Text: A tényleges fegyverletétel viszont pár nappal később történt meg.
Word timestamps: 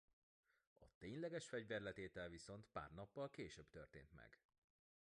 A 0.77 0.85
tényleges 0.97 1.47
fegyverletétel 1.47 2.29
viszont 2.29 2.67
pár 2.71 2.91
nappal 2.91 3.29
később 3.29 3.69
történt 3.69 4.11
meg. 4.13 4.39